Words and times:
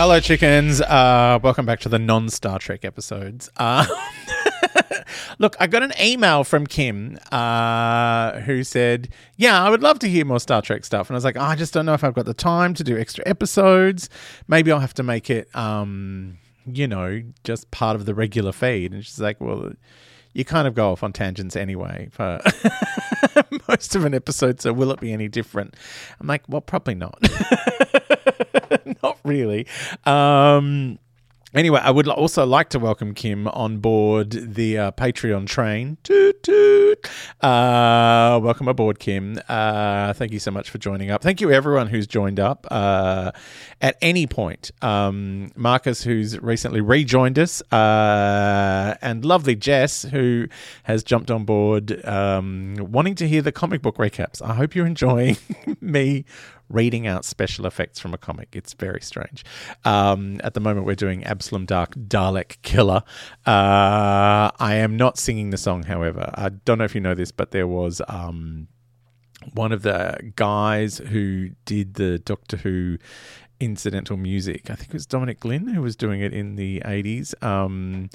Hello, 0.00 0.20
chickens. 0.20 0.80
Uh, 0.80 1.40
welcome 1.42 1.66
back 1.66 1.80
to 1.80 1.88
the 1.88 1.98
non 1.98 2.28
Star 2.28 2.60
Trek 2.60 2.84
episodes. 2.84 3.50
Uh, 3.56 3.84
look, 5.40 5.56
I 5.58 5.66
got 5.66 5.82
an 5.82 5.92
email 6.00 6.44
from 6.44 6.68
Kim 6.68 7.18
uh, 7.32 8.38
who 8.42 8.62
said, 8.62 9.08
Yeah, 9.36 9.60
I 9.60 9.68
would 9.68 9.82
love 9.82 9.98
to 9.98 10.08
hear 10.08 10.24
more 10.24 10.38
Star 10.38 10.62
Trek 10.62 10.84
stuff. 10.84 11.10
And 11.10 11.16
I 11.16 11.18
was 11.18 11.24
like, 11.24 11.36
oh, 11.36 11.40
I 11.40 11.56
just 11.56 11.74
don't 11.74 11.84
know 11.84 11.94
if 11.94 12.04
I've 12.04 12.14
got 12.14 12.26
the 12.26 12.32
time 12.32 12.74
to 12.74 12.84
do 12.84 12.96
extra 12.96 13.24
episodes. 13.26 14.08
Maybe 14.46 14.70
I'll 14.70 14.78
have 14.78 14.94
to 14.94 15.02
make 15.02 15.30
it, 15.30 15.48
um, 15.56 16.38
you 16.64 16.86
know, 16.86 17.20
just 17.42 17.68
part 17.72 17.96
of 17.96 18.06
the 18.06 18.14
regular 18.14 18.52
feed. 18.52 18.92
And 18.92 19.04
she's 19.04 19.18
like, 19.18 19.40
Well, 19.40 19.72
you 20.32 20.44
kind 20.44 20.68
of 20.68 20.76
go 20.76 20.92
off 20.92 21.02
on 21.02 21.12
tangents 21.12 21.56
anyway 21.56 22.06
for 22.12 22.40
most 23.68 23.96
of 23.96 24.04
an 24.04 24.14
episode, 24.14 24.60
so 24.60 24.72
will 24.72 24.92
it 24.92 25.00
be 25.00 25.12
any 25.12 25.26
different? 25.26 25.74
I'm 26.20 26.28
like, 26.28 26.44
well, 26.46 26.60
probably 26.60 26.94
not. 26.94 27.20
not 29.02 29.18
really. 29.24 29.66
Um, 30.04 30.98
Anyway, 31.54 31.80
I 31.82 31.90
would 31.90 32.06
also 32.08 32.44
like 32.44 32.68
to 32.70 32.78
welcome 32.78 33.14
Kim 33.14 33.48
on 33.48 33.78
board 33.78 34.32
the 34.32 34.76
uh, 34.76 34.90
Patreon 34.92 35.46
train. 35.46 35.96
Toot, 36.02 36.42
toot. 36.42 37.08
Uh, 37.40 38.38
welcome 38.42 38.68
aboard, 38.68 38.98
Kim. 38.98 39.40
Uh, 39.48 40.12
thank 40.12 40.32
you 40.32 40.40
so 40.40 40.50
much 40.50 40.68
for 40.68 40.76
joining 40.76 41.10
up. 41.10 41.22
Thank 41.22 41.40
you, 41.40 41.50
everyone 41.50 41.86
who's 41.86 42.06
joined 42.06 42.38
up 42.38 42.66
uh, 42.70 43.32
at 43.80 43.96
any 44.02 44.26
point. 44.26 44.72
Um, 44.82 45.50
Marcus, 45.56 46.02
who's 46.02 46.38
recently 46.38 46.82
rejoined 46.82 47.38
us, 47.38 47.62
uh, 47.72 48.96
and 49.00 49.24
lovely 49.24 49.56
Jess, 49.56 50.02
who 50.02 50.48
has 50.82 51.02
jumped 51.02 51.30
on 51.30 51.46
board 51.46 52.04
um, 52.04 52.76
wanting 52.78 53.14
to 53.14 53.26
hear 53.26 53.40
the 53.40 53.52
comic 53.52 53.80
book 53.80 53.96
recaps. 53.96 54.42
I 54.42 54.52
hope 54.52 54.74
you're 54.74 54.86
enjoying 54.86 55.38
me 55.80 56.26
reading 56.68 57.06
out 57.06 57.24
special 57.24 57.66
effects 57.66 57.98
from 57.98 58.14
a 58.14 58.18
comic. 58.18 58.48
It's 58.52 58.74
very 58.74 59.00
strange. 59.00 59.44
Um, 59.84 60.40
at 60.44 60.54
the 60.54 60.60
moment, 60.60 60.86
we're 60.86 60.94
doing 60.94 61.22
Abslom 61.22 61.66
Daak 61.66 61.94
Dalek 62.08 62.60
Killer. 62.62 63.02
Uh, 63.46 64.50
I 64.58 64.74
am 64.74 64.96
not 64.96 65.18
singing 65.18 65.50
the 65.50 65.56
song, 65.56 65.84
however. 65.84 66.30
I 66.34 66.50
don't 66.50 66.78
know 66.78 66.84
if 66.84 66.94
you 66.94 67.00
know 67.00 67.14
this, 67.14 67.32
but 67.32 67.50
there 67.50 67.66
was. 67.66 68.00
Um, 68.08 68.68
one 69.54 69.72
of 69.72 69.82
the 69.82 70.32
guys 70.34 70.98
who 70.98 71.50
did 71.64 71.94
the 71.94 72.18
Doctor 72.18 72.56
Who 72.56 72.98
incidental 73.60 74.16
music, 74.16 74.70
I 74.70 74.74
think 74.74 74.90
it 74.90 74.94
was 74.94 75.06
Dominic 75.06 75.40
Glynn 75.40 75.68
who 75.68 75.82
was 75.82 75.96
doing 75.96 76.20
it 76.20 76.32
in 76.32 76.56
the 76.56 76.80
80s. 76.80 77.40
Um, 77.42 78.10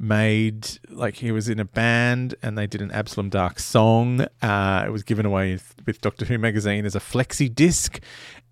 made 0.00 0.66
like 0.88 1.16
he 1.16 1.30
was 1.30 1.48
in 1.48 1.60
a 1.60 1.64
band 1.64 2.34
and 2.42 2.56
they 2.56 2.66
did 2.66 2.80
an 2.80 2.90
Abslom 2.90 3.30
Daak 3.30 3.60
song. 3.60 4.22
Uh, 4.42 4.84
it 4.86 4.90
was 4.90 5.02
given 5.02 5.26
away 5.26 5.58
with, 5.86 6.00
Doctor 6.00 6.24
Who 6.24 6.38
magazine 6.38 6.86
as 6.86 6.96
a 6.96 7.00
flexi 7.00 7.54
disc. 7.54 8.00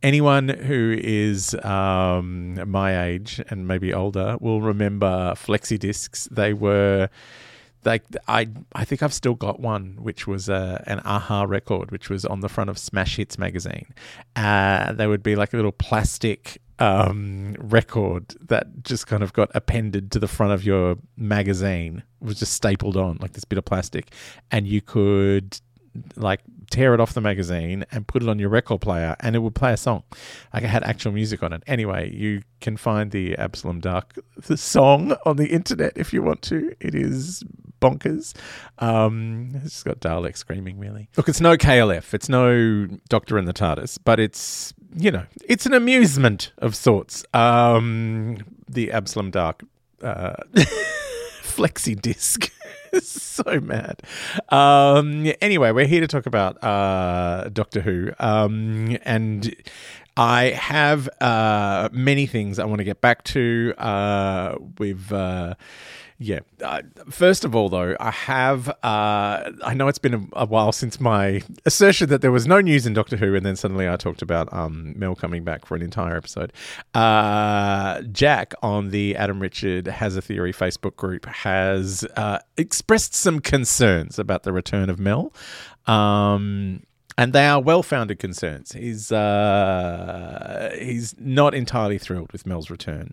Anyone 0.02 0.48
who 0.48 0.94
is 0.98 1.54
um, 1.64 2.70
my 2.70 3.04
age 3.04 3.40
and 3.48 3.66
maybe 3.66 3.94
older 3.94 4.36
will 4.40 4.60
remember 4.60 5.32
flexi 5.34 5.78
discs. 5.78 6.28
They 6.30 6.52
were 6.52 7.08
like 7.84 8.04
I 8.26 8.48
I 8.74 8.84
think 8.84 9.02
I've 9.02 9.14
still 9.14 9.34
got 9.34 9.58
one, 9.60 9.96
which 10.00 10.26
was 10.26 10.50
uh, 10.50 10.82
an 10.86 11.00
A-ha 11.04 11.44
record, 11.44 11.90
which 11.90 12.10
was 12.10 12.24
on 12.24 12.40
the 12.40 12.48
front 12.48 12.70
of 12.70 12.78
Smash 12.78 13.16
Hits 13.16 13.38
magazine. 13.38 13.94
Uh, 14.36 14.92
they 14.92 15.06
would 15.06 15.22
be 15.22 15.34
like 15.34 15.52
a 15.52 15.56
little 15.56 15.72
plastic 15.72 16.60
um, 16.78 17.56
record 17.58 18.34
that 18.48 18.82
just 18.82 19.06
kind 19.06 19.22
of 19.22 19.32
got 19.32 19.50
appended 19.54 20.12
to 20.12 20.18
the 20.18 20.28
front 20.28 20.52
of 20.52 20.64
your 20.64 20.96
magazine. 21.16 22.02
Was 22.20 22.38
just 22.38 22.52
stapled 22.52 22.96
on 22.96 23.18
like 23.20 23.32
this 23.32 23.44
bit 23.44 23.58
of 23.58 23.64
plastic, 23.64 24.12
and 24.50 24.66
you 24.66 24.80
could 24.80 25.60
like 26.16 26.40
tear 26.70 26.94
it 26.94 27.00
off 27.00 27.14
the 27.14 27.20
magazine 27.20 27.84
and 27.90 28.06
put 28.06 28.22
it 28.22 28.28
on 28.28 28.38
your 28.38 28.48
record 28.48 28.80
player 28.80 29.16
and 29.20 29.34
it 29.34 29.40
would 29.40 29.54
play 29.54 29.72
a 29.72 29.76
song. 29.76 30.02
Like 30.52 30.62
it 30.62 30.68
had 30.68 30.84
actual 30.84 31.12
music 31.12 31.42
on 31.42 31.52
it. 31.52 31.62
Anyway 31.66 32.12
you 32.14 32.42
can 32.60 32.76
find 32.76 33.10
the 33.10 33.34
abslom 33.36 33.80
daak 33.80 34.18
the 34.46 34.56
song 34.56 35.16
on 35.24 35.36
the 35.36 35.48
internet 35.48 35.92
if 35.96 36.12
you 36.12 36.22
want 36.22 36.42
to. 36.42 36.74
It 36.80 36.94
is 36.94 37.42
bonkers. 37.80 38.34
Um 38.78 39.52
it's 39.64 39.82
got 39.82 40.00
dalek 40.00 40.36
screaming 40.36 40.78
really. 40.78 41.08
Look 41.16 41.28
it's 41.28 41.40
no 41.40 41.56
klf 41.56 42.14
it's 42.14 42.28
no 42.28 42.86
doctor 43.08 43.38
in 43.38 43.46
the 43.46 43.54
tardis 43.54 43.98
but 44.02 44.20
it's 44.20 44.74
you 44.94 45.10
know 45.10 45.24
it's 45.46 45.66
an 45.66 45.74
amusement 45.74 46.52
of 46.58 46.74
sorts 46.74 47.24
um 47.34 48.36
the 48.68 48.88
abslom 48.88 49.30
daak 49.30 49.62
uh 50.02 50.34
flexi 51.42 52.00
disc 52.00 52.50
so 53.02 53.60
mad. 53.60 54.02
Um, 54.48 55.30
anyway, 55.40 55.72
we're 55.72 55.86
here 55.86 56.00
to 56.00 56.06
talk 56.06 56.26
about 56.26 56.62
uh, 56.62 57.48
Doctor 57.52 57.80
Who. 57.80 58.12
Um, 58.18 58.96
and 59.04 59.54
I 60.18 60.46
have 60.50 61.08
uh, 61.20 61.88
many 61.92 62.26
things 62.26 62.58
I 62.58 62.64
want 62.64 62.78
to 62.78 62.84
get 62.84 63.00
back 63.00 63.22
to. 63.24 63.72
Uh, 63.78 64.56
we've. 64.78 65.12
Uh, 65.12 65.54
yeah. 66.20 66.40
Uh, 66.60 66.82
first 67.08 67.44
of 67.44 67.54
all, 67.54 67.68
though, 67.68 67.94
I 68.00 68.10
have. 68.10 68.68
Uh, 68.68 69.52
I 69.62 69.74
know 69.74 69.86
it's 69.86 70.00
been 70.00 70.14
a, 70.14 70.26
a, 70.32 70.46
while 70.46 70.72
since 70.72 70.98
my 70.98 71.42
assertion 71.64 72.08
that 72.08 72.20
there 72.20 72.32
was 72.32 72.48
no 72.48 72.60
news 72.60 72.84
in 72.84 72.94
Doctor 72.94 73.16
Who, 73.16 73.36
and 73.36 73.46
then 73.46 73.54
suddenly 73.54 73.88
I 73.88 73.94
talked 73.94 74.20
about 74.20 74.52
um, 74.52 74.98
Mel 74.98 75.14
coming 75.14 75.44
back 75.44 75.64
for 75.64 75.76
an 75.76 75.82
entire 75.82 76.16
episode. 76.16 76.52
Uh, 76.94 78.02
Jack 78.10 78.54
on 78.60 78.90
the 78.90 79.14
Adam 79.14 79.38
Richard 79.38 79.86
Has 79.86 80.16
a 80.16 80.22
Theory 80.22 80.52
Facebook 80.52 80.96
group 80.96 81.26
has 81.26 82.04
uh, 82.16 82.40
expressed 82.56 83.14
some 83.14 83.38
concerns 83.38 84.18
about 84.18 84.42
the 84.42 84.52
return 84.52 84.90
of 84.90 84.98
Mel. 84.98 85.32
Um, 85.86 86.82
and 87.18 87.32
they 87.32 87.46
are 87.46 87.60
well-founded 87.60 88.20
concerns. 88.20 88.72
He's 88.72 89.10
uh, 89.10 90.74
he's 90.78 91.16
not 91.18 91.52
entirely 91.52 91.98
thrilled 91.98 92.30
with 92.30 92.46
Mel's 92.46 92.70
return. 92.70 93.10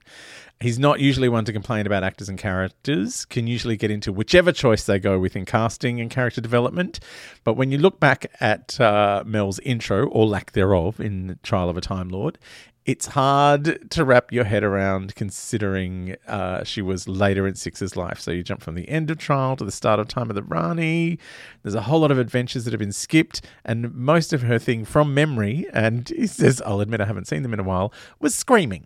He's 0.62 0.78
not 0.78 1.00
usually 1.00 1.28
one 1.28 1.44
to 1.46 1.52
complain 1.52 1.88
about 1.88 2.04
actors 2.04 2.30
and 2.30 2.38
characters. 2.38 3.26
Can 3.26 3.48
usually 3.48 3.76
get 3.76 3.90
into 3.90 4.14
whichever 4.14 4.52
choice 4.52 4.84
they 4.86 5.00
go 5.00 5.18
with 5.18 5.36
in 5.36 5.44
casting 5.44 6.00
and 6.00 6.12
character 6.12 6.40
development. 6.40 7.00
But 7.44 7.56
when 7.56 7.72
you 7.72 7.80
look 7.80 8.00
back 8.00 8.32
at 8.40 8.80
uh, 8.80 9.24
Mel's 9.26 9.60
intro 9.60 10.08
or 10.08 10.28
lack 10.28 10.52
thereof 10.52 11.00
in 11.00 11.40
Trial 11.42 11.68
of 11.68 11.76
a 11.76 11.82
Time 11.82 12.10
Lord, 12.10 12.38
it's 12.86 13.08
hard 13.08 13.90
to 13.90 14.06
wrap 14.06 14.32
your 14.32 14.44
head 14.44 14.64
around 14.64 15.16
considering 15.16 16.16
uh, 16.28 16.64
she 16.64 16.84
was 16.84 17.08
later 17.08 17.48
in 17.48 17.56
Six's 17.56 17.98
life. 17.98 18.20
So 18.20 18.30
you 18.30 18.44
jump 18.44 18.62
from 18.62 18.76
the 18.76 18.88
end 18.88 19.10
of 19.10 19.18
trial 19.18 19.56
to 19.56 19.66
the 19.66 19.72
start 19.72 20.00
of 20.00 20.08
Time 20.08 20.30
of 20.30 20.36
the 20.36 20.44
Rani. 20.44 21.18
There's 21.64 21.74
a 21.74 21.82
whole 21.82 22.02
lot 22.02 22.12
of 22.12 22.20
adventures 22.20 22.64
that 22.66 22.72
have 22.72 22.80
been 22.80 22.92
skipped, 22.92 23.42
and 23.64 23.94
most 23.96 24.34
of 24.34 24.44
her 24.44 24.60
thing 24.60 24.86
from 24.86 25.16
memory, 25.16 25.66
and 25.74 26.08
he 26.16 26.28
says, 26.28 26.62
I'll 26.64 26.80
admit 26.80 27.02
I 27.02 27.06
haven't 27.06 27.28
seen 27.28 27.42
them 27.42 27.54
in 27.54 27.60
a 27.60 27.64
while, 27.64 27.92
was 28.20 28.36
screaming. 28.36 28.86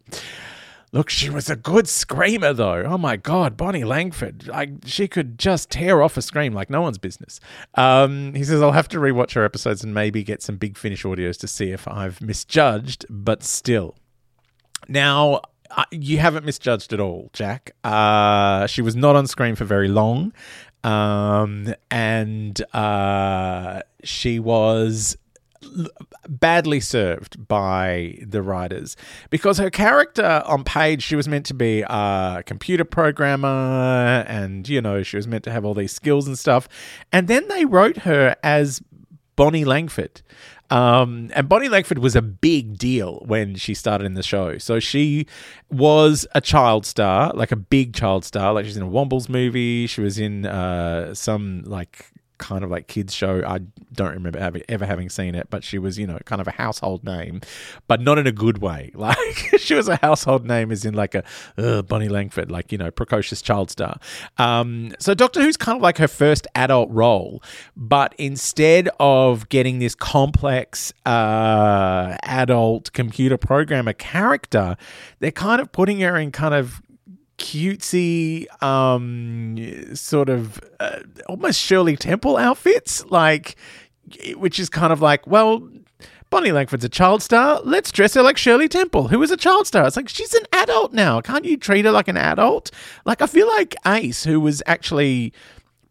Look, 0.91 1.09
she 1.09 1.29
was 1.29 1.49
a 1.49 1.55
good 1.55 1.87
screamer, 1.87 2.51
though. 2.51 2.83
Oh 2.83 2.97
my 2.97 3.15
God, 3.15 3.55
Bonnie 3.55 3.83
Langford. 3.83 4.47
Like, 4.47 4.69
she 4.85 5.07
could 5.07 5.37
just 5.37 5.69
tear 5.69 6.01
off 6.01 6.17
a 6.17 6.21
scream 6.21 6.53
like 6.53 6.69
no 6.69 6.81
one's 6.81 6.97
business. 6.97 7.39
Um, 7.75 8.33
he 8.33 8.43
says, 8.43 8.61
I'll 8.61 8.71
have 8.71 8.87
to 8.89 8.97
rewatch 8.97 9.33
her 9.33 9.43
episodes 9.43 9.83
and 9.83 9.93
maybe 9.93 10.23
get 10.23 10.41
some 10.41 10.57
big 10.57 10.77
finish 10.77 11.03
audios 11.03 11.37
to 11.41 11.47
see 11.47 11.71
if 11.71 11.87
I've 11.87 12.21
misjudged, 12.21 13.05
but 13.09 13.43
still. 13.43 13.95
Now, 14.87 15.41
uh, 15.69 15.83
you 15.91 16.17
haven't 16.17 16.45
misjudged 16.45 16.91
at 16.91 16.99
all, 16.99 17.29
Jack. 17.33 17.71
Uh, 17.83 18.65
she 18.65 18.81
was 18.81 18.95
not 18.95 19.15
on 19.15 19.27
screen 19.27 19.55
for 19.55 19.65
very 19.65 19.89
long. 19.89 20.33
Um, 20.83 21.73
and 21.91 22.59
uh, 22.73 23.81
she 24.03 24.39
was 24.39 25.17
badly 26.27 26.79
served 26.79 27.47
by 27.47 28.17
the 28.25 28.41
writers 28.41 28.95
because 29.29 29.57
her 29.57 29.69
character 29.69 30.41
on 30.45 30.63
page 30.63 31.03
she 31.03 31.15
was 31.15 31.27
meant 31.27 31.45
to 31.45 31.53
be 31.53 31.81
a 31.81 32.43
computer 32.45 32.85
programmer 32.85 34.23
and 34.27 34.69
you 34.69 34.81
know 34.81 35.03
she 35.03 35.17
was 35.17 35.27
meant 35.27 35.43
to 35.43 35.51
have 35.51 35.65
all 35.65 35.73
these 35.73 35.91
skills 35.91 36.27
and 36.27 36.39
stuff 36.39 36.69
and 37.11 37.27
then 37.27 37.47
they 37.49 37.65
wrote 37.65 37.97
her 37.97 38.35
as 38.41 38.81
Bonnie 39.35 39.65
Langford 39.65 40.21
um, 40.69 41.31
and 41.33 41.49
Bonnie 41.49 41.69
Langford 41.69 41.97
was 41.97 42.15
a 42.15 42.21
big 42.21 42.77
deal 42.77 43.23
when 43.25 43.55
she 43.55 43.73
started 43.73 44.05
in 44.05 44.13
the 44.13 44.23
show. 44.23 44.57
So 44.59 44.79
she 44.79 45.25
was 45.71 46.27
a 46.35 46.41
child 46.41 46.85
star, 46.85 47.31
like 47.33 47.51
a 47.51 47.55
big 47.55 47.95
child 47.95 48.23
star. 48.23 48.53
Like 48.53 48.65
she's 48.65 48.77
in 48.77 48.83
a 48.83 48.89
Wombles 48.89 49.29
movie. 49.29 49.87
She 49.87 50.01
was 50.01 50.19
in 50.19 50.45
uh, 50.45 51.15
some 51.15 51.63
like 51.65 52.11
kind 52.39 52.63
of 52.63 52.71
like 52.71 52.87
kids 52.87 53.13
show. 53.13 53.43
I 53.45 53.59
don't 53.93 54.13
remember 54.13 54.39
having, 54.39 54.63
ever 54.67 54.85
having 54.85 55.09
seen 55.09 55.35
it, 55.35 55.47
but 55.49 55.63
she 55.63 55.77
was, 55.77 55.99
you 55.99 56.07
know, 56.07 56.17
kind 56.25 56.41
of 56.41 56.47
a 56.47 56.51
household 56.51 57.03
name, 57.03 57.41
but 57.87 58.01
not 58.01 58.17
in 58.17 58.25
a 58.25 58.31
good 58.31 58.57
way. 58.57 58.91
Like 59.09 59.59
she 59.59 59.73
was 59.73 59.87
a 59.87 59.95
household 59.95 60.45
name, 60.45 60.71
as 60.71 60.85
in 60.85 60.93
like 60.93 61.15
a 61.15 61.23
Bonnie 61.83 62.09
Langford, 62.09 62.51
like 62.51 62.71
you 62.71 62.77
know, 62.77 62.91
precocious 62.91 63.41
child 63.41 63.71
star. 63.71 63.97
Um, 64.37 64.93
so 64.99 65.13
Doctor 65.13 65.41
Who's 65.41 65.57
kind 65.57 65.77
of 65.77 65.81
like 65.81 65.97
her 65.97 66.07
first 66.07 66.45
adult 66.53 66.91
role, 66.91 67.41
but 67.75 68.13
instead 68.17 68.89
of 68.99 69.49
getting 69.49 69.79
this 69.79 69.95
complex 69.95 70.93
uh, 71.05 72.17
adult 72.23 72.93
computer 72.93 73.37
programmer 73.37 73.93
character, 73.93 74.77
they're 75.19 75.31
kind 75.31 75.59
of 75.59 75.71
putting 75.71 76.01
her 76.01 76.17
in 76.17 76.31
kind 76.31 76.53
of 76.53 76.81
cutesy, 77.39 78.45
um, 78.61 79.95
sort 79.95 80.29
of 80.29 80.59
uh, 80.79 80.99
almost 81.27 81.59
Shirley 81.59 81.95
Temple 81.95 82.37
outfits, 82.37 83.05
like, 83.05 83.55
which 84.35 84.59
is 84.59 84.69
kind 84.69 84.93
of 84.93 85.01
like, 85.01 85.25
well, 85.25 85.67
Bonnie 86.29 86.51
Langford's 86.51 86.85
a 86.85 86.89
child 86.89 87.23
star. 87.23 87.59
Let's 87.63 87.91
dress 87.91 88.13
her 88.13 88.21
like 88.21 88.37
Shirley 88.37 88.67
Temple, 88.67 89.07
who 89.07 89.21
is 89.23 89.31
a 89.31 89.37
child 89.37 89.65
star. 89.65 89.87
It's 89.87 89.95
like 89.95 90.09
she's 90.09 90.35
an 90.35 90.45
adult 90.53 90.93
now. 90.93 91.21
Can't 91.21 91.45
you 91.45 91.57
treat 91.57 91.85
her 91.85 91.91
like 91.91 92.07
an 92.07 92.17
adult? 92.17 92.69
Like 93.05 93.21
I 93.21 93.25
feel 93.25 93.47
like 93.47 93.75
Ace, 93.87 94.25
who 94.25 94.39
was 94.39 94.61
actually 94.67 95.33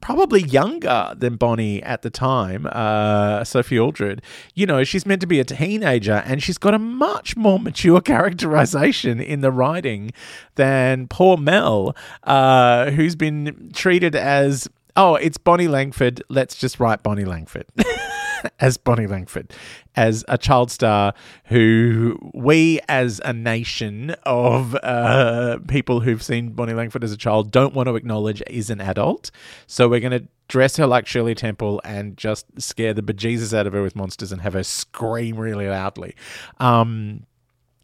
probably 0.00 0.42
younger 0.42 1.14
than 1.16 1.36
Bonnie 1.36 1.82
at 1.82 2.02
the 2.02 2.10
time, 2.10 2.68
uh, 2.70 3.44
Sophie 3.44 3.78
Aldred. 3.78 4.22
You 4.54 4.66
know, 4.66 4.84
she's 4.84 5.04
meant 5.04 5.20
to 5.20 5.26
be 5.26 5.40
a 5.40 5.44
teenager 5.44 6.22
and 6.26 6.42
she's 6.42 6.58
got 6.58 6.74
a 6.74 6.78
much 6.78 7.36
more 7.36 7.58
mature 7.58 8.00
characterization 8.02 9.20
in 9.20 9.40
the 9.40 9.50
writing 9.50 10.12
than 10.54 11.08
poor 11.08 11.36
Mel, 11.36 11.96
uh, 12.24 12.90
who's 12.90 13.16
been 13.16 13.70
treated 13.74 14.14
as, 14.14 14.68
oh, 14.96 15.16
it's 15.16 15.38
Bonnie 15.38 15.68
Langford. 15.68 16.22
Let's 16.28 16.56
just 16.56 16.80
write 16.80 17.02
Bonnie 17.02 17.24
Langford. 17.24 17.66
as 18.60 18.76
Bonnie 18.76 19.06
Langford, 19.06 19.52
as 19.96 20.24
a 20.28 20.38
child 20.38 20.70
star 20.70 21.14
who 21.44 22.18
we 22.34 22.80
as 22.88 23.20
a 23.24 23.32
nation 23.32 24.14
of 24.24 24.74
uh, 24.76 25.58
people 25.68 26.00
who've 26.00 26.22
seen 26.22 26.50
Bonnie 26.50 26.74
Langford 26.74 27.04
as 27.04 27.12
a 27.12 27.16
child 27.16 27.50
don't 27.50 27.74
want 27.74 27.88
to 27.88 27.96
acknowledge 27.96 28.42
is 28.46 28.70
an 28.70 28.80
adult. 28.80 29.30
So 29.66 29.88
we're 29.88 30.00
going 30.00 30.22
to 30.22 30.28
dress 30.48 30.76
her 30.78 30.86
like 30.86 31.06
Shirley 31.06 31.34
Temple 31.34 31.80
and 31.84 32.16
just 32.16 32.46
scare 32.60 32.94
the 32.94 33.02
bejesus 33.02 33.56
out 33.56 33.66
of 33.66 33.74
her 33.74 33.82
with 33.82 33.94
monsters 33.94 34.32
and 34.32 34.40
have 34.40 34.54
her 34.54 34.62
scream 34.62 35.36
really 35.36 35.68
loudly. 35.68 36.14
Um, 36.58 37.26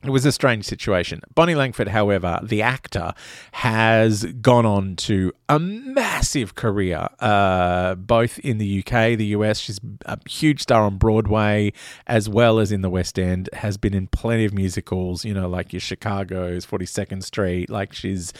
it 0.05 0.11
was 0.11 0.27
a 0.27 0.33
strange 0.33 0.65
situation. 0.67 1.23
Bonnie 1.35 1.55
Langford, 1.55 1.89
however, 1.89 2.39
the 2.43 2.61
actor, 2.61 3.15
has 3.53 4.25
gone 4.25 4.67
on 4.67 4.97
to 4.97 5.33
a 5.49 5.59
massive 5.59 6.55
career, 6.55 7.09
uh, 7.21 7.95
both 7.95 8.39
in 8.41 8.59
the 8.59 8.81
UK, 8.81 9.17
the 9.17 9.27
US. 9.37 9.59
She's 9.59 9.81
a 10.05 10.19
huge 10.29 10.61
star 10.61 10.83
on 10.83 10.99
Broadway 10.99 11.73
as 12.07 12.29
well 12.29 12.59
as 12.59 12.71
in 12.71 12.83
the 12.83 12.91
West 12.91 13.19
End. 13.19 13.49
Has 13.55 13.77
been 13.79 13.95
in 13.95 14.07
plenty 14.09 14.45
of 14.45 14.53
musicals, 14.53 15.25
you 15.25 15.33
know, 15.33 15.49
like 15.49 15.73
your 15.73 15.81
Chicago's, 15.81 16.65
Forty 16.65 16.87
Second 16.87 17.25
Street. 17.25 17.71
Like 17.71 17.95
she's 17.95 18.33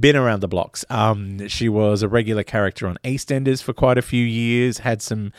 been 0.00 0.16
around 0.16 0.40
the 0.40 0.48
blocks. 0.48 0.84
Um, 0.90 1.48
she 1.48 1.68
was 1.68 2.02
a 2.02 2.08
regular 2.08 2.42
character 2.42 2.86
on 2.86 2.98
EastEnders 3.02 3.62
for 3.62 3.72
quite 3.72 3.96
a 3.96 4.02
few 4.02 4.24
years. 4.24 4.78
Had 4.78 5.00
some 5.00 5.32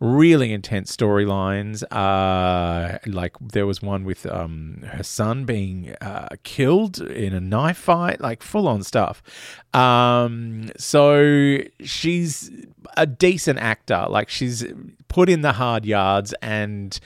really 0.00 0.52
intense 0.52 0.96
storylines. 0.96 1.82
Uh, 1.90 2.98
like 3.06 3.36
there 3.40 3.66
was 3.66 3.82
one 3.82 4.04
with 4.04 4.24
um, 4.26 4.82
her 4.92 5.02
son 5.10 5.44
being 5.44 5.94
uh, 6.00 6.28
killed 6.42 7.00
in 7.00 7.34
a 7.34 7.40
knife 7.40 7.78
fight, 7.78 8.20
like 8.20 8.42
full 8.42 8.68
on 8.68 8.82
stuff. 8.82 9.22
Um, 9.74 10.70
so 10.76 11.58
she's 11.82 12.50
a 12.96 13.06
decent 13.06 13.58
actor. 13.58 14.06
Like 14.08 14.28
she's 14.28 14.64
put 15.08 15.28
in 15.28 15.42
the 15.42 15.52
hard 15.52 15.84
yards 15.84 16.34
and 16.40 16.98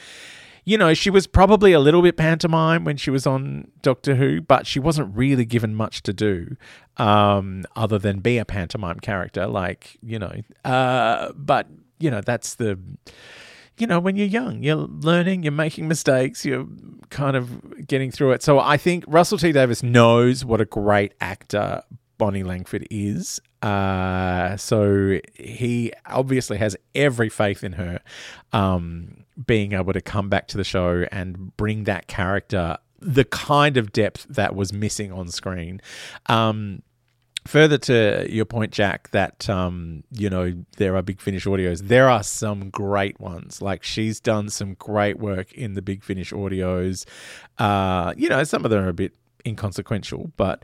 you 0.66 0.78
know, 0.78 0.94
she 0.94 1.10
was 1.10 1.26
probably 1.26 1.72
a 1.72 1.78
little 1.78 2.00
bit 2.00 2.16
pantomime 2.16 2.84
when 2.84 2.96
she 2.96 3.10
was 3.10 3.26
on 3.26 3.70
Doctor 3.82 4.14
Who, 4.14 4.40
but 4.40 4.66
she 4.66 4.80
wasn't 4.80 5.14
really 5.14 5.44
given 5.44 5.74
much 5.74 6.02
to 6.04 6.12
do 6.12 6.56
um, 6.96 7.64
other 7.76 7.98
than 7.98 8.20
be 8.20 8.38
a 8.38 8.46
pantomime 8.46 8.98
character. 9.00 9.46
Like, 9.46 9.98
you 10.02 10.18
know, 10.18 10.40
uh, 10.64 11.32
but, 11.36 11.66
you 11.98 12.10
know, 12.10 12.22
that's 12.22 12.54
the 12.54 12.78
you 13.78 13.86
know, 13.86 13.98
when 13.98 14.16
you're 14.16 14.26
young, 14.26 14.62
you're 14.62 14.76
learning, 14.76 15.42
you're 15.42 15.52
making 15.52 15.88
mistakes, 15.88 16.44
you're 16.44 16.66
kind 17.10 17.36
of 17.36 17.86
getting 17.86 18.10
through 18.10 18.32
it. 18.32 18.42
So 18.42 18.58
I 18.58 18.76
think 18.76 19.04
Russell 19.06 19.38
T 19.38 19.52
Davies 19.52 19.82
knows 19.82 20.44
what 20.44 20.60
a 20.60 20.64
great 20.64 21.14
actor 21.20 21.82
Bonnie 22.18 22.44
Langford 22.44 22.86
is. 22.90 23.40
Uh, 23.62 24.56
so 24.56 25.18
he 25.34 25.92
obviously 26.06 26.58
has 26.58 26.76
every 26.94 27.28
faith 27.28 27.64
in 27.64 27.72
her 27.72 28.00
um, 28.52 29.24
being 29.46 29.72
able 29.72 29.92
to 29.92 30.00
come 30.00 30.28
back 30.28 30.46
to 30.48 30.56
the 30.56 30.64
show 30.64 31.06
and 31.10 31.56
bring 31.56 31.84
that 31.84 32.06
character 32.06 32.76
the 33.00 33.24
kind 33.24 33.76
of 33.76 33.92
depth 33.92 34.26
that 34.30 34.54
was 34.54 34.72
missing 34.72 35.12
on 35.12 35.28
screen. 35.28 35.80
Um, 36.26 36.82
further 37.46 37.78
to 37.78 38.26
your 38.30 38.44
point, 38.44 38.72
Jack, 38.72 39.10
that 39.10 39.48
um, 39.48 40.04
you 40.10 40.30
know 40.30 40.54
there 40.76 40.96
are 40.96 41.02
Big 41.02 41.20
Finish 41.20 41.44
audios. 41.44 41.88
There 41.88 42.08
are 42.08 42.22
some 42.22 42.70
great 42.70 43.20
ones. 43.20 43.60
Like 43.60 43.82
she's 43.82 44.20
done 44.20 44.48
some 44.50 44.74
great 44.74 45.18
work 45.18 45.52
in 45.52 45.74
the 45.74 45.82
Big 45.82 46.02
Finish 46.02 46.32
audios. 46.32 47.04
Uh, 47.58 48.14
you 48.16 48.28
know, 48.28 48.44
some 48.44 48.64
of 48.64 48.70
them 48.70 48.84
are 48.84 48.88
a 48.88 48.94
bit 48.94 49.12
inconsequential, 49.46 50.32
but 50.36 50.62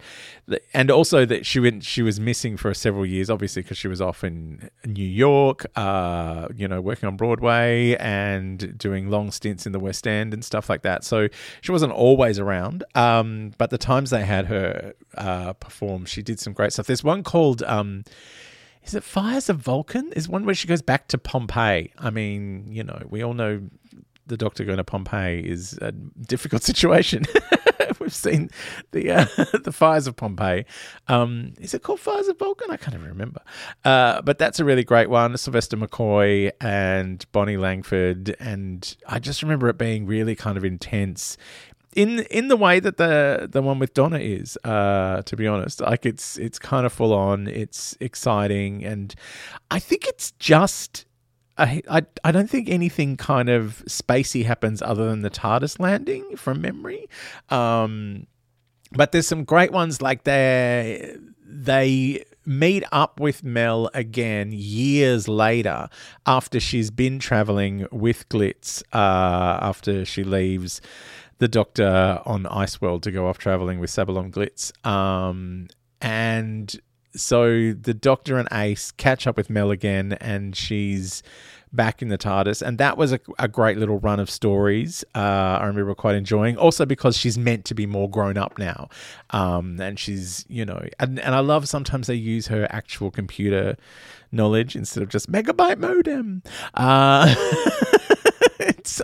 and 0.72 0.90
also 0.90 1.24
that 1.24 1.46
she 1.46 1.60
went 1.60 1.84
she 1.84 2.02
was 2.02 2.18
missing 2.18 2.56
for 2.56 2.72
several 2.74 3.04
years, 3.04 3.30
obviously 3.30 3.62
because 3.62 3.78
she 3.78 3.88
was 3.88 4.00
off 4.00 4.24
in 4.24 4.70
New 4.84 5.06
York, 5.06 5.66
uh, 5.76 6.48
you 6.54 6.66
know, 6.66 6.80
working 6.80 7.06
on 7.06 7.16
Broadway 7.16 7.96
and 7.96 8.76
doing 8.78 9.10
long 9.10 9.30
stints 9.30 9.66
in 9.66 9.72
the 9.72 9.80
West 9.80 10.06
End 10.06 10.32
and 10.32 10.44
stuff 10.44 10.68
like 10.70 10.82
that. 10.82 11.04
So 11.04 11.28
she 11.60 11.72
wasn't 11.72 11.92
always 11.92 12.38
around. 12.38 12.84
Um, 12.94 13.52
but 13.58 13.70
the 13.70 13.78
times 13.78 14.10
they 14.10 14.24
had 14.24 14.46
her 14.46 14.94
uh, 15.16 15.52
perform, 15.54 16.06
she 16.06 16.22
did 16.22 16.40
some 16.40 16.52
great 16.52 16.72
stuff. 16.72 16.86
There's 16.86 17.04
one 17.04 17.22
called. 17.22 17.62
Um, 17.62 18.04
is 18.82 18.94
it 18.94 19.04
Fires 19.04 19.50
of 19.50 19.58
Vulcan? 19.58 20.10
Is 20.14 20.26
one 20.26 20.46
where 20.46 20.54
she 20.54 20.66
goes 20.66 20.80
back 20.80 21.08
to 21.08 21.18
Pompeii. 21.18 21.92
I 21.98 22.08
mean, 22.08 22.66
you 22.66 22.82
know, 22.82 23.02
we 23.10 23.22
all 23.22 23.34
know 23.34 23.60
the 24.26 24.38
doctor 24.38 24.64
going 24.64 24.78
to 24.78 24.84
Pompeii 24.84 25.40
is 25.40 25.78
a 25.82 25.92
difficult 25.92 26.62
situation. 26.70 27.24
We've 28.00 28.14
seen 28.14 28.50
the 28.92 29.10
uh, 29.10 29.26
the 29.64 29.72
fires 29.72 30.06
of 30.06 30.16
Pompeii. 30.16 30.64
Um, 31.08 31.54
is 31.60 31.74
it 31.74 31.82
called 31.82 32.00
Fires 32.00 32.28
of 32.28 32.38
Vulcan? 32.38 32.70
I 32.70 32.76
can't 32.76 32.94
even 32.94 33.08
remember. 33.08 33.42
Uh, 33.84 34.22
but 34.22 34.38
that's 34.38 34.60
a 34.60 34.64
really 34.64 34.84
great 34.84 35.10
one. 35.10 35.36
Sylvester 35.36 35.76
McCoy 35.76 36.52
and 36.60 37.24
Bonnie 37.32 37.56
Langford, 37.56 38.36
and 38.40 38.96
I 39.06 39.18
just 39.18 39.42
remember 39.42 39.68
it 39.68 39.78
being 39.78 40.06
really 40.06 40.34
kind 40.34 40.56
of 40.56 40.64
intense. 40.64 41.36
In, 41.96 42.20
in 42.30 42.46
the 42.46 42.56
way 42.56 42.78
that 42.78 42.98
the 42.98 43.48
the 43.50 43.62
one 43.62 43.80
with 43.80 43.94
Donna 43.94 44.18
is, 44.18 44.56
uh, 44.62 45.22
to 45.22 45.36
be 45.36 45.48
honest, 45.48 45.80
like 45.80 46.06
it's 46.06 46.38
it's 46.38 46.58
kind 46.58 46.86
of 46.86 46.92
full 46.92 47.12
on, 47.12 47.48
it's 47.48 47.96
exciting, 47.98 48.84
and 48.84 49.12
I 49.72 49.80
think 49.80 50.06
it's 50.06 50.30
just 50.38 51.04
I, 51.60 51.82
I 51.90 52.02
I 52.24 52.32
don't 52.32 52.48
think 52.48 52.68
anything 52.68 53.16
kind 53.16 53.48
of 53.48 53.84
spacey 53.86 54.44
happens 54.44 54.82
other 54.82 55.08
than 55.08 55.22
the 55.22 55.30
TARDIS 55.30 55.78
landing 55.78 56.36
from 56.36 56.60
memory. 56.60 57.08
Um, 57.50 58.26
but 58.92 59.12
there's 59.12 59.28
some 59.28 59.44
great 59.44 59.70
ones 59.70 60.02
like 60.02 60.24
they 60.24 61.16
they 61.44 62.24
meet 62.46 62.84
up 62.90 63.20
with 63.20 63.44
Mel 63.44 63.90
again 63.92 64.50
years 64.52 65.28
later 65.28 65.88
after 66.26 66.58
she's 66.58 66.90
been 66.90 67.18
traveling 67.18 67.86
with 67.92 68.28
Glitz 68.28 68.82
uh, 68.92 69.58
after 69.60 70.04
she 70.04 70.24
leaves 70.24 70.80
the 71.38 71.48
doctor 71.48 72.20
on 72.24 72.44
Iceworld 72.44 73.02
to 73.02 73.10
go 73.10 73.26
off 73.26 73.38
traveling 73.38 73.78
with 73.78 73.90
Sabalom 73.90 74.30
Glitz. 74.30 74.72
Um, 74.86 75.68
and 76.00 76.80
so 77.14 77.72
the 77.72 77.94
Doctor 77.94 78.38
and 78.38 78.48
Ace 78.52 78.92
catch 78.92 79.26
up 79.26 79.36
with 79.36 79.50
Mel 79.50 79.70
again, 79.70 80.14
and 80.20 80.54
she's 80.54 81.22
back 81.72 82.02
in 82.02 82.08
the 82.08 82.18
TARDIS, 82.18 82.62
and 82.62 82.78
that 82.78 82.96
was 82.96 83.12
a, 83.12 83.20
a 83.38 83.48
great 83.48 83.78
little 83.78 83.98
run 83.98 84.18
of 84.18 84.28
stories. 84.28 85.04
Uh, 85.14 85.58
I 85.60 85.66
remember 85.66 85.94
quite 85.94 86.16
enjoying. 86.16 86.56
Also 86.56 86.84
because 86.84 87.16
she's 87.16 87.38
meant 87.38 87.64
to 87.66 87.74
be 87.74 87.86
more 87.86 88.10
grown 88.10 88.36
up 88.36 88.58
now, 88.58 88.88
um, 89.30 89.80
and 89.80 89.98
she's 89.98 90.44
you 90.48 90.64
know, 90.64 90.84
and, 90.98 91.20
and 91.20 91.34
I 91.34 91.40
love 91.40 91.68
sometimes 91.68 92.06
they 92.06 92.14
use 92.14 92.48
her 92.48 92.66
actual 92.70 93.10
computer 93.10 93.76
knowledge 94.32 94.76
instead 94.76 95.02
of 95.02 95.08
just 95.08 95.30
megabyte 95.30 95.78
modem. 95.78 96.42
Uh, 96.74 97.34
it's 98.60 99.00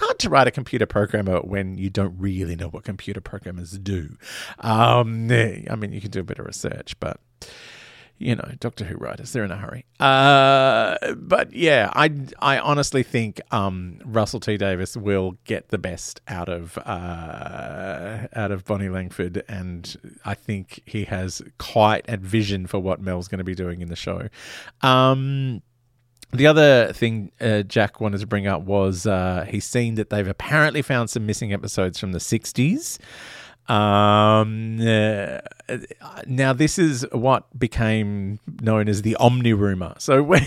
hard 0.00 0.18
to 0.20 0.30
write 0.30 0.46
a 0.46 0.50
computer 0.50 0.86
programmer 0.86 1.38
when 1.40 1.78
you 1.78 1.90
don't 1.90 2.14
really 2.18 2.56
know 2.56 2.68
what 2.68 2.84
computer 2.84 3.20
programmers 3.20 3.72
do. 3.72 4.16
Um, 4.58 5.30
I 5.30 5.76
mean, 5.76 5.92
you 5.92 6.00
can 6.00 6.10
do 6.10 6.20
a 6.20 6.24
bit 6.24 6.38
of 6.38 6.46
research, 6.46 6.98
but 7.00 7.20
you 8.20 8.36
know, 8.36 8.52
Doctor 8.60 8.84
Who 8.84 8.96
writers, 8.96 9.32
they're 9.32 9.44
in 9.44 9.50
a 9.50 9.56
hurry. 9.56 9.86
Uh, 9.98 11.14
but 11.14 11.54
yeah, 11.54 11.90
I, 11.94 12.10
I 12.38 12.58
honestly 12.58 13.02
think 13.02 13.40
um, 13.50 13.98
Russell 14.04 14.40
T 14.40 14.58
Davies 14.58 14.94
will 14.94 15.38
get 15.44 15.70
the 15.70 15.78
best 15.78 16.20
out 16.28 16.50
of 16.50 16.76
uh, 16.76 18.26
out 18.34 18.50
of 18.50 18.66
Bonnie 18.66 18.90
Langford, 18.90 19.42
and 19.48 19.96
I 20.26 20.34
think 20.34 20.82
he 20.84 21.04
has 21.04 21.40
quite 21.58 22.04
a 22.08 22.18
vision 22.18 22.66
for 22.66 22.78
what 22.78 23.00
Mel's 23.00 23.26
going 23.26 23.38
to 23.38 23.44
be 23.44 23.54
doing 23.54 23.80
in 23.80 23.88
the 23.88 23.96
show. 23.96 24.28
Um, 24.82 25.62
the 26.32 26.46
other 26.46 26.92
thing 26.92 27.32
uh, 27.40 27.62
Jack 27.62 28.00
wanted 28.00 28.20
to 28.20 28.26
bring 28.26 28.46
up 28.46 28.62
was 28.62 29.06
uh, 29.06 29.46
he's 29.48 29.64
seen 29.64 29.96
that 29.96 30.10
they've 30.10 30.28
apparently 30.28 30.82
found 30.82 31.10
some 31.10 31.26
missing 31.26 31.52
episodes 31.52 31.98
from 31.98 32.12
the 32.12 32.18
60s. 32.18 32.98
Um, 33.68 34.80
uh, 34.80 35.38
now, 36.26 36.52
this 36.52 36.78
is 36.78 37.06
what 37.12 37.58
became 37.58 38.40
known 38.60 38.88
as 38.88 39.02
the 39.02 39.14
Omni 39.16 39.52
rumor. 39.52 39.94
So, 39.98 40.22
when 40.22 40.44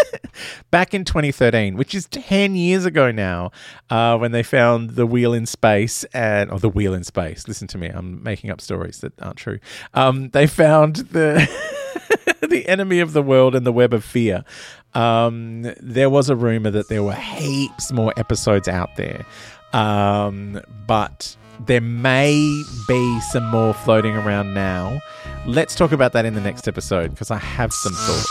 back 0.70 0.94
in 0.94 1.04
2013, 1.04 1.76
which 1.76 1.94
is 1.94 2.06
10 2.06 2.54
years 2.54 2.84
ago 2.84 3.10
now, 3.10 3.50
uh, 3.90 4.16
when 4.18 4.30
they 4.30 4.44
found 4.44 4.90
the 4.90 5.06
wheel 5.06 5.32
in 5.32 5.46
space 5.46 6.04
and, 6.14 6.50
or 6.50 6.60
the 6.60 6.68
wheel 6.68 6.94
in 6.94 7.02
space, 7.02 7.48
listen 7.48 7.66
to 7.68 7.78
me, 7.78 7.88
I'm 7.88 8.22
making 8.22 8.50
up 8.50 8.60
stories 8.60 9.00
that 9.00 9.20
aren't 9.20 9.36
true. 9.36 9.58
Um, 9.94 10.30
they 10.30 10.46
found 10.46 10.96
the. 10.96 11.48
the 12.48 12.68
enemy 12.68 13.00
of 13.00 13.12
the 13.12 13.22
world 13.22 13.54
and 13.54 13.66
the 13.66 13.72
web 13.72 13.92
of 13.92 14.04
fear. 14.04 14.44
Um, 14.94 15.72
there 15.80 16.08
was 16.08 16.30
a 16.30 16.36
rumor 16.36 16.70
that 16.70 16.88
there 16.88 17.02
were 17.02 17.14
heaps 17.14 17.92
more 17.92 18.12
episodes 18.16 18.68
out 18.68 18.90
there, 18.96 19.26
um, 19.72 20.60
but 20.86 21.36
there 21.66 21.80
may 21.80 22.62
be 22.86 23.20
some 23.32 23.44
more 23.50 23.74
floating 23.74 24.16
around 24.16 24.54
now. 24.54 25.00
Let's 25.46 25.74
talk 25.74 25.92
about 25.92 26.12
that 26.12 26.24
in 26.24 26.34
the 26.34 26.40
next 26.40 26.68
episode 26.68 27.10
because 27.10 27.30
I 27.30 27.38
have 27.38 27.72
some 27.72 27.92
thoughts. 27.92 28.30